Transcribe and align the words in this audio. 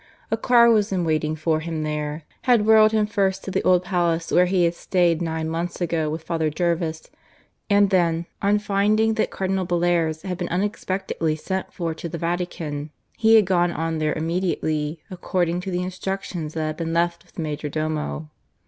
A 0.31 0.35
car 0.37 0.71
was 0.71 0.91
in 0.91 1.05
waiting 1.05 1.35
for 1.35 1.59
him 1.59 1.83
there, 1.83 2.23
had 2.45 2.65
whirled 2.65 2.91
him 2.91 3.05
first 3.05 3.43
to 3.43 3.51
the 3.51 3.61
old 3.61 3.83
palace 3.83 4.31
where 4.31 4.47
he 4.47 4.63
had 4.63 4.73
stayed 4.73 5.21
nine 5.21 5.47
months 5.47 5.79
ago 5.79 6.09
with 6.09 6.23
Father 6.23 6.49
Jervis; 6.49 7.03
and 7.69 7.91
then, 7.91 8.25
on 8.41 8.57
finding 8.57 9.13
that 9.13 9.29
Cardinal 9.29 9.63
Bellairs 9.67 10.23
had 10.23 10.39
been 10.39 10.49
unexpectedly 10.49 11.35
sent 11.35 11.71
for 11.71 11.93
to 11.93 12.09
the 12.09 12.17
Vatican, 12.17 12.89
he 13.15 13.35
had 13.35 13.45
gone 13.45 13.69
on 13.71 13.99
there 13.99 14.13
immediately, 14.17 14.99
according 15.11 15.61
to 15.61 15.69
the 15.69 15.83
instructions 15.83 16.55
that 16.55 16.65
had 16.65 16.77
been 16.77 16.93
left 16.93 17.23
with 17.23 17.33
the 17.33 17.43
majordomo. 17.43 18.31